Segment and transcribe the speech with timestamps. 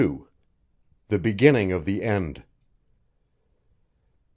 [1.09, 2.41] THE BEGINNING OF THE END.